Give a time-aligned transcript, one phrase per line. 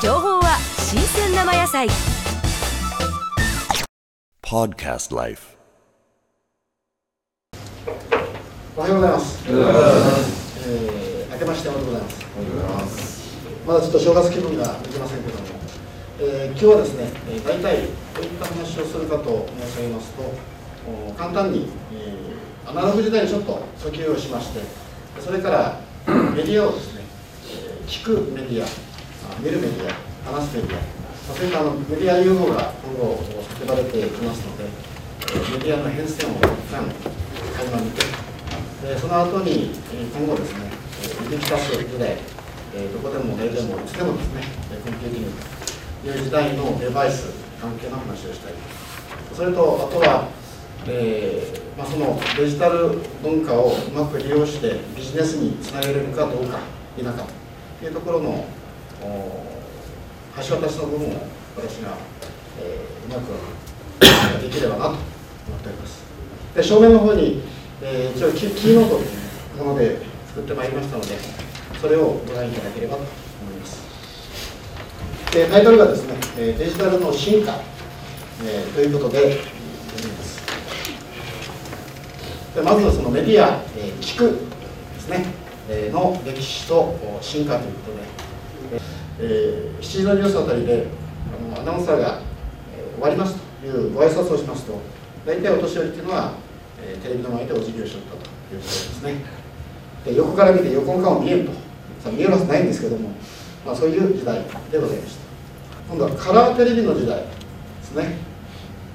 [0.00, 1.88] 情報は新鮮生野菜
[4.42, 5.56] Podcast Life.
[8.76, 9.44] おはようございます。
[9.48, 13.36] えー、明けましておめでとうございます。
[13.66, 15.44] まだちょっと正月気分ができませんけども、
[16.20, 17.82] えー今日はですね、えー、大体
[18.14, 20.22] どういった話をするかと申し上げますと、
[21.10, 24.60] お簡単に、えーアナログ時代にちょっと訴求をしまして、
[25.20, 27.02] それからメディアをですね、
[27.50, 28.68] えー聞くメディア、あ
[29.40, 33.22] 見るメディア、話すメディア、そういったあのメディア融合が今後
[33.60, 34.64] 叫ばれていきますので、
[35.52, 36.84] メディアの変遷を一旦
[37.56, 38.02] 垣間見て、
[38.82, 39.70] でその後に
[40.14, 40.70] 今後ですね、
[41.02, 42.16] えー、入り浸す時代、
[42.74, 45.30] えどこでも誰でもいつでもですね、えーコミューティング
[46.02, 48.52] という時代のデバイス関係の話をしたい
[49.34, 50.28] それとあとは、
[50.86, 56.60] えーまあ、そのデジタル文化をうまく利用してビジネスにつなげれるかどうか
[56.96, 57.12] 否か
[57.80, 58.44] というところの
[59.00, 61.12] 橋渡しの部分を
[61.56, 61.96] 私が、
[62.60, 63.32] えーうまく
[64.42, 65.00] できればなと思っ
[65.62, 66.02] ております。
[66.54, 67.42] で正面の方に、
[67.82, 69.06] えー一応キキーノートとい
[69.60, 71.16] うもので作ってまいりましたので
[71.80, 73.08] それをご覧いただければと思
[73.52, 73.82] います。
[75.32, 77.60] でタイトルがですねえーデジタルの進化、
[78.44, 80.42] えーということで読みます。
[82.54, 84.30] でまずそのメディア、えー聞く
[84.94, 85.24] ですね、
[85.70, 88.02] えーの歴史と進化ということで、
[89.20, 90.86] えー7時のニュースあたりで
[91.54, 92.20] あのアナウンサーが、
[92.76, 94.78] えー終わりますというご挨拶をしますと
[95.24, 96.32] 大体お年寄りっていうのは、
[96.82, 99.24] えーテレビの前でお辞儀をしよったということですね。
[100.04, 101.52] で横から見て横の顔見えんと。
[102.02, 103.10] さ見えるはずないんですけども、
[103.66, 105.22] まあ、そういう時代でございました。
[105.88, 107.26] 今度はカラーテレビの時代で
[107.82, 108.18] すね。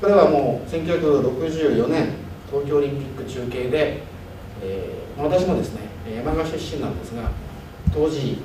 [0.00, 2.08] これはもう1964年
[2.50, 4.02] 東京オリンピック中継で、
[4.62, 5.80] えー私もですね
[6.14, 7.28] 山川出身なんですが
[7.92, 8.38] 当時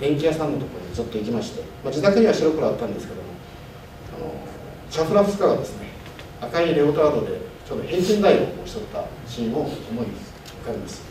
[0.00, 3.28] 電気屋さんのところにずっと行きまして、まあ、自宅には白黒あったんですけども
[4.16, 4.32] あの
[4.90, 5.88] シャフラフスカがですね
[6.40, 9.74] 赤いレオタードでちょうど平均台をしとったシーンを思い
[10.62, 11.02] 浮かべます。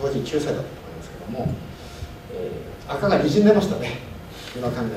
[0.00, 0.62] 当時9歳だったと思い
[0.96, 1.54] ますけども、
[2.32, 3.98] えー赤がにじんでましたね。
[4.56, 4.90] 今考える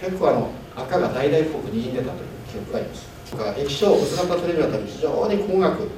[0.00, 0.08] と。
[0.08, 2.18] 結構あの赤が大々っぽくにじんでたという
[2.50, 3.06] 記憶があります。
[3.30, 5.90] とか液晶薄型テレビあたり非常に高額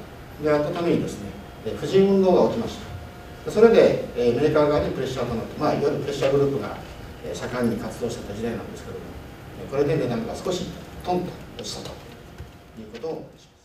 [0.43, 1.31] であったためにですね
[1.79, 2.96] 婦人運動が起きました。
[3.51, 6.77] それで、メーカー側にプレッシャーとなって、まあ、いわゆるプレッシャーグループが、
[7.25, 9.05] え盛んに活動してた時代なんですけども
[9.71, 10.67] これで値段が少し
[11.05, 11.91] トンと落ちたと
[12.81, 13.56] いうことをします。